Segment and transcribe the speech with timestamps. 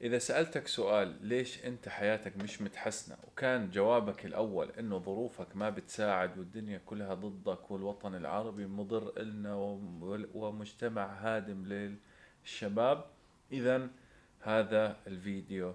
[0.00, 6.38] إذا سألتك سؤال ليش أنت حياتك مش متحسنة؟ وكان جوابك الأول إنه ظروفك ما بتساعد
[6.38, 9.54] والدنيا كلها ضدك والوطن العربي مضر إلنا
[10.34, 11.66] ومجتمع هادم
[12.44, 13.04] للشباب.
[13.52, 13.88] إذا
[14.40, 15.74] هذا الفيديو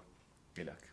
[0.58, 0.91] إلك.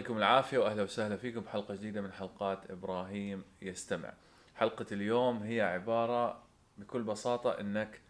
[0.00, 4.12] يعطيكم العافية وأهلا وسهلا فيكم بحلقة جديدة من حلقات إبراهيم يستمع.
[4.54, 6.42] حلقة اليوم هي عبارة
[6.78, 8.00] بكل بساطة أنك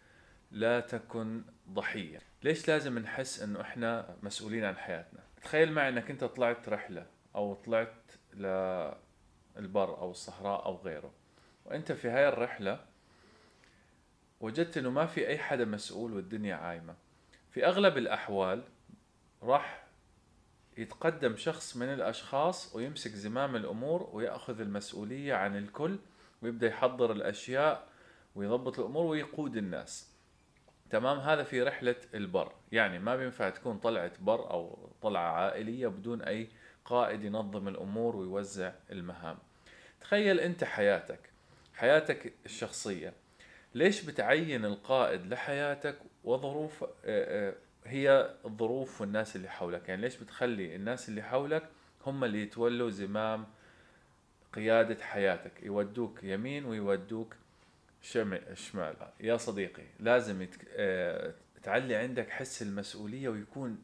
[0.51, 2.19] لا تكن ضحية.
[2.43, 7.53] ليش لازم نحس أنه إحنا مسؤولين عن حياتنا؟ تخيل معي أنك أنت طلعت رحلة أو
[7.53, 11.11] طلعت للبر أو الصحراء أو غيره
[11.65, 12.85] وأنت في هاي الرحلة
[14.39, 16.95] وجدت أنه ما في أي حدا مسؤول والدنيا عايمة.
[17.49, 18.63] في أغلب الأحوال
[19.43, 19.80] راح
[20.77, 25.99] يتقدم شخص من الأشخاص ويمسك زمام الأمور ويأخذ المسؤولية عن الكل
[26.41, 27.87] ويبدأ يحضر الأشياء
[28.35, 30.11] ويضبط الأمور ويقود الناس.
[30.89, 32.51] تمام؟ هذا في رحلة البر.
[32.71, 36.47] يعني ما بينفع تكون طلعة بر أو طلعة عائلية بدون أي
[36.85, 39.37] قائد ينظم الأمور ويوزع المهام.
[40.01, 41.19] تخيل أنت حياتك
[41.73, 43.13] حياتك الشخصية.
[43.75, 46.85] ليش بتعين القائد لحياتك وظروف
[47.85, 49.89] هي الظروف والناس اللي حولك.
[49.89, 51.69] يعني ليش بتخلي الناس اللي حولك
[52.05, 53.45] هم اللي يتولوا زمام
[54.53, 57.35] قيادة حياتك؟ يودوك يمين ويودوك
[58.01, 58.95] شمال.
[59.19, 60.47] يا صديقي لازم.
[60.75, 61.33] آه...
[61.63, 63.83] تعلي عندك حس المسؤولية ويكون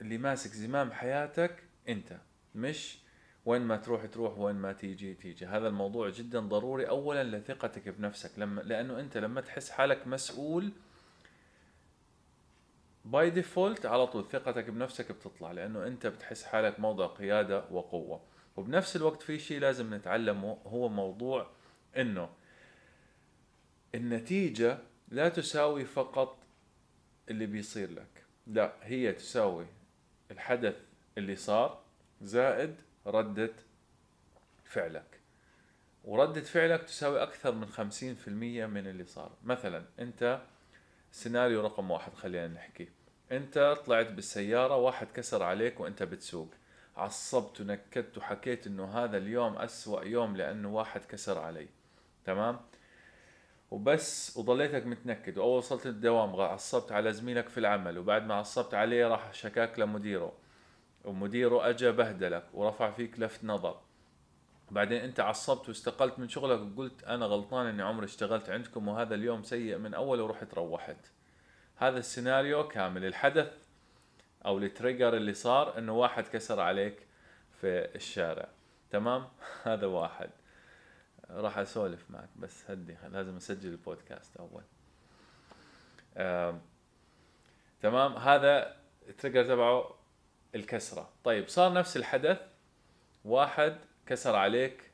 [0.00, 2.16] اللي ماسك زمام حياتك أنت
[2.54, 2.98] مش
[3.46, 5.46] وين ما تروح تروح وين ما تيجي تيجي.
[5.46, 6.88] هذا الموضوع جدا ضروري.
[6.88, 8.38] اولا لثقتك بنفسك.
[8.38, 10.72] لما لأنه أنت لما تحس حالك مسؤول
[13.08, 18.22] by default على طول ثقتك بنفسك بتطلع لأنه أنت بتحس حالك موضع قيادة وقوة.
[18.56, 21.50] وبنفس الوقت في شيء لازم نتعلمه هو موضوع
[21.96, 22.30] إنه
[23.94, 26.38] النتيجة لا تساوي فقط
[27.30, 28.24] اللي بيصير لك.
[28.46, 29.66] لا هي تساوي
[30.30, 30.76] الحدث
[31.18, 31.82] اللي صار
[32.20, 32.76] زائد
[33.06, 33.52] ردة
[34.64, 35.20] فعلك.
[36.04, 39.32] وردة فعلك تساوي أكثر من خمسين في المية من اللي صار.
[39.44, 40.42] مثلا أنت
[41.12, 42.97] سيناريو رقم واحد خلينا نحكي.
[43.32, 46.48] أنت طلعت بالسيارة واحد كسر عليك وأنت بتسوق.
[46.96, 51.68] عصبت ونكدت وحكيت إنه هذا اليوم أسوأ يوم لأنه واحد كسر علي.
[52.24, 52.60] تمام؟
[53.70, 55.38] وبس وضليتك متنكد.
[55.38, 57.98] وأول وصلت الدوام عصبت على زميلك في العمل.
[57.98, 60.32] وبعد ما عصبت عليه راح شكاك لمديره.
[61.04, 63.80] ومديره أجى بهدلك ورفع فيك لفت نظر.
[64.70, 69.42] بعدين أنت عصبت واستقلت من شغلك وقلت أنا غلطان إني عمري اشتغلت عندكم وهذا اليوم
[69.42, 70.96] سيء من أول ورحت روحت.
[71.80, 73.04] هذا السيناريو كامل.
[73.04, 73.52] الحدث
[74.46, 77.06] أو ال trigger اللي صار إنه واحد كسر عليك
[77.60, 78.48] في الشارع.
[78.90, 79.28] تمام؟
[79.64, 80.30] هذا واحد.
[81.30, 84.62] راح أسولف معك بس هدي لازم أسجل البودكاست أول.
[87.82, 88.76] تمام؟ هذا
[89.08, 89.94] ال trigger تبعه
[90.54, 91.10] الكسرة.
[91.24, 92.40] طيب صار نفس الحدث.
[93.24, 94.90] واحد كسر عليك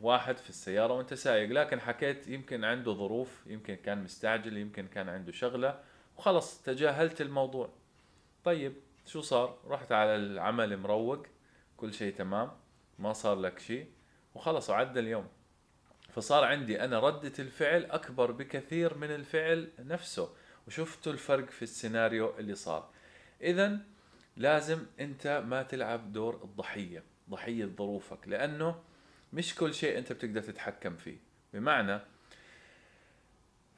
[0.00, 1.50] واحد في السيارة وأنت سايق.
[1.50, 5.80] لكن حكيت يمكن عنده ظروف يمكن كان مستعجل يمكن كان عنده شغلة.
[6.16, 7.70] وخلص تجاهلت الموضوع.
[8.44, 8.74] طيب
[9.06, 11.26] شو صار؟ رحت على العمل مروق
[11.76, 12.50] كل شيء تمام
[12.98, 13.86] ما صار لك شيء
[14.34, 15.28] وخلص وعدى اليوم.
[16.12, 20.34] فصار عندي أنا ردة الفعل أكبر بكثير من الفعل نفسه
[20.66, 22.90] وشفتوا الفرق في السيناريو اللي صار.
[23.42, 23.78] اذا
[24.36, 28.82] لازم أنت ما تلعب دور الضحية ضحية ظروفك لأنه
[29.32, 31.16] مش كل شيء أنت بتقدر تتحكم فيه.
[31.52, 32.00] بمعنى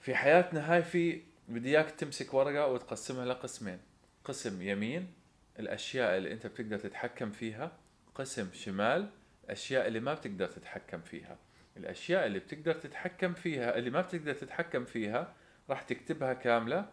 [0.00, 3.78] في حياتنا هاي في بدي اياك تمسك ورقة وتقسمها لقسمين.
[4.24, 5.12] قسم يمين
[5.58, 7.72] الأشياء اللي أنت بتقدر تتحكم فيها.
[8.14, 9.10] قسم شمال
[9.44, 11.38] الاشياء اللي ما بتقدر تتحكم فيها.
[11.76, 15.34] الأشياء اللي بتقدر تتحكم فيها اللي ما بتقدر تتحكم فيها
[15.70, 16.90] راح تكتبها كاملة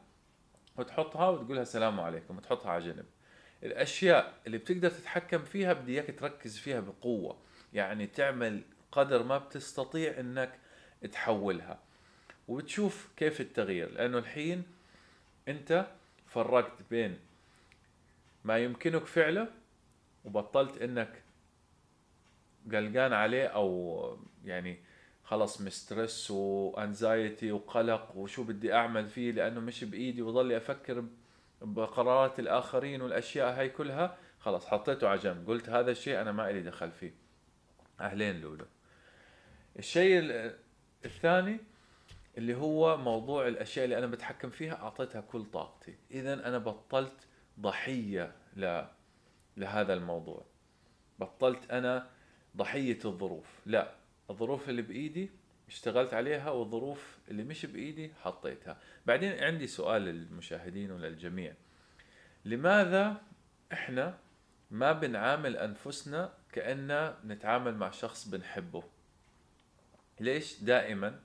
[0.77, 3.05] وتحطها وتقولها السلام عليكم وتحطها على جنب.
[3.63, 7.37] الأشياء اللي بتقدر تتحكم فيها بدي اياك تركز فيها بقوة.
[7.73, 8.61] يعني تعمل
[8.91, 10.59] قدر ما بتستطيع إنك
[11.11, 11.79] تحولها.
[12.47, 14.63] وبتشوف كيف التغيير لأنه الحين
[15.47, 15.87] أنت
[16.27, 17.19] فرقت بين
[18.43, 19.47] ما يمكنك فعله
[20.25, 21.23] وبطلت إنك
[22.71, 24.77] قلقان عليه أو يعني
[25.23, 31.03] خلص مسترس وانزايتي وقلق وشو بدي أعمل فيه لأنه مش بإيدي وضلي أفكر
[31.61, 36.61] بقرارات الآخرين والأشياء هاي كلها خلص حطيته على جنب قلت هذا الشيء أنا ما إلي
[36.61, 37.13] دخل فيه.
[37.99, 38.65] أهلين لولو.
[39.79, 40.19] الشيء
[41.05, 41.59] الثاني
[42.37, 45.95] اللي هو موضوع الأشياء اللي أنا بتحكم فيها أعطيتها كل طاقتي.
[46.11, 47.27] اذا أنا بطلت
[47.59, 48.83] ضحية ل...
[49.57, 50.45] لهذا الموضوع.
[51.19, 52.09] بطلت أنا
[52.57, 53.59] ضحية الظروف.
[53.65, 53.95] لا
[54.29, 55.29] الظروف اللي بإيدي
[55.67, 58.77] اشتغلت عليها والظروف اللي مش بإيدي حطيتها.
[59.05, 61.53] بعدين عندي سؤال للمشاهدين وللجميع.
[62.45, 63.21] لماذا
[63.73, 64.17] إحنا
[64.71, 68.83] ما بنعامل أنفسنا كأننا نتعامل مع شخص بنحبه؟
[70.19, 71.19] ليش دائما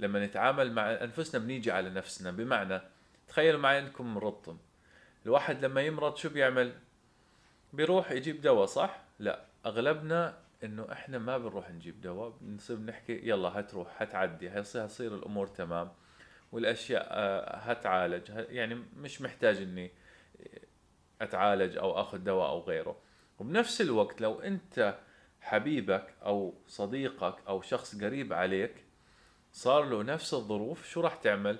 [0.00, 2.30] لما نتعامل مع أنفسنا بنيجي على نفسنا.
[2.30, 2.80] بمعنى
[3.28, 4.58] تخيلوا معي أنكم مرضتم.
[5.26, 6.72] الواحد لما يمرض شو بيعمل؟
[7.72, 9.44] بيروح يجيب دواء صح؟ لا.
[9.66, 12.32] أغلبنا إنه إحنا ما بنروح نجيب دواء.
[12.40, 15.92] بنصير نحكي يلا هتروح هتعدي هيصير الأمور تمام.
[16.52, 18.30] والأشياء آه، هتعالج.
[18.30, 19.90] يعني مش محتاج إني
[21.20, 22.96] أتعالج أو آخذ دواء أو غيره.
[23.38, 24.98] وبنفس الوقت لو أنت
[25.40, 28.84] حبيبك أو صديقك أو شخص قريب عليك
[29.52, 31.58] صار له نفس الظروف شو راح تعمل؟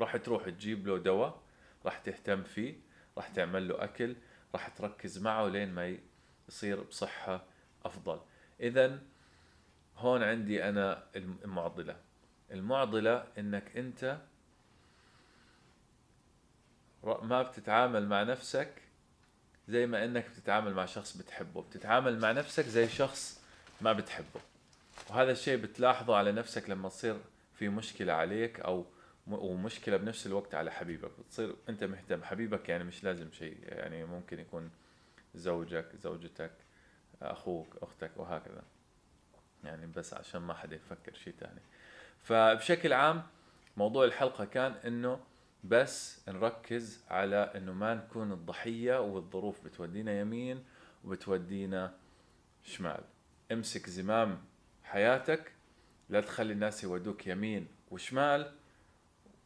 [0.00, 1.40] راح تروح تجيب له دواء
[1.84, 2.74] راح تهتم فيه
[3.16, 4.16] راح تعمل له أكل
[4.54, 5.96] راح تركز معه لين ما
[6.48, 7.44] يصير بصحة
[7.84, 8.20] أفضل.
[8.60, 8.98] اذا
[9.96, 11.96] هون عندي أنا المعضلة.
[12.50, 14.18] المعضلة إنك أنت
[17.04, 18.82] ما بتتعامل مع نفسك
[19.68, 23.40] زي ما إنك بتتعامل مع شخص بتحبه بتتعامل مع نفسك زي شخص
[23.80, 24.40] ما بتحبه.
[25.10, 27.20] وهذا الشيء بتلاحظه على نفسك لما تصير
[27.54, 28.86] في مشكلة عليك أو
[29.26, 31.10] ومشكلة بنفس الوقت على حبيبك.
[31.18, 34.70] بتصير أنت مهتم حبيبك يعني مش لازم شيء يعني ممكن يكون
[35.34, 36.52] زوجك زوجتك
[37.22, 38.62] أخوك أختك وهكذا.
[39.64, 41.60] يعني بس عشان ما حدا يفكر شيء تاني.
[42.22, 43.22] فبشكل عام
[43.76, 45.20] موضوع الحلقة كان إنه
[45.64, 50.64] بس نركز على إنه ما نكون الضحية والظروف بتودينا يمين
[51.04, 51.94] وبتودينا
[52.62, 53.00] شمال.
[53.52, 54.44] امسك زمام
[54.90, 55.52] حياتك
[56.08, 58.52] لا تخلي الناس يودوك يمين وشمال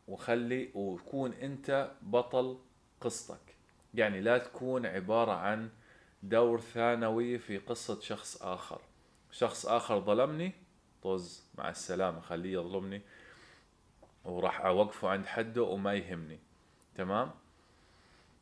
[0.09, 2.59] وخلي وكون أنت بطل
[3.01, 3.57] قصتك.
[3.95, 5.71] يعني لا تكون عبارة عن
[6.23, 8.81] دور ثانوي في قصة شخص آخر.
[9.31, 10.53] شخص آخر ظلمني
[11.03, 13.03] طز مع السلامة خليه يظلمني
[14.25, 16.39] وراح أوقفه عند حده وما يهمني.
[16.95, 17.31] تمام؟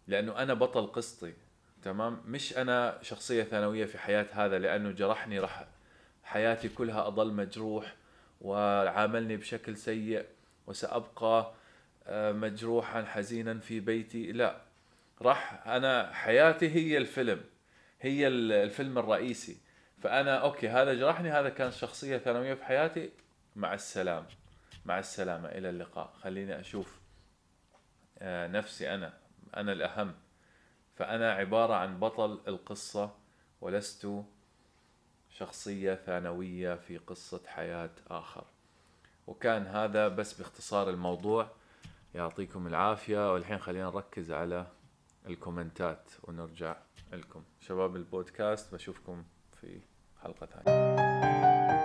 [0.08, 1.34] لأنه أنا بطل قصتي.
[1.82, 5.66] تمام؟ مش أنا شخصية ثانوية في حياة هذا لأنه جرحني راح
[6.32, 7.94] حياتي كلها أضل مجروح
[8.40, 10.26] وعاملني بشكل سيء
[10.66, 11.52] وسأبقى
[12.06, 14.32] آه، مجروحا حزينا في بيتي.
[14.32, 14.60] لا
[15.22, 17.40] راح أنا حياتي هي الفيلم
[18.00, 19.56] هي الفيلم الرئيسي.
[20.02, 23.10] فأنا أوكي هذا جرحني هذا كان شخصية ثانوية في حياتي.
[23.56, 24.26] مع السلام
[24.84, 26.12] مع السلامة إلى اللقاء.
[26.22, 27.00] خليني أشوف
[28.18, 29.12] آه، نفسي أنا
[29.56, 30.14] أنا الأهم.
[30.96, 33.10] فأنا عبارة عن بطل القصة
[33.60, 34.24] ولست
[35.38, 38.44] شخصية ثانوية في قصة حياة آخر.
[39.26, 41.48] وكان هذا بس باختصار الموضوع.
[42.14, 44.66] يعطيكم العافية والحين خلينا نركز على
[45.26, 46.76] الكومنتات ونرجع
[47.12, 47.42] لكم.
[47.60, 49.24] شباب البودكاست بشوفكم
[49.60, 49.80] في
[50.22, 51.81] حلقة ثانية.